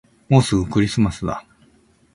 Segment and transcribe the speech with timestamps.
[0.29, 1.45] もうすぐクリスマスだ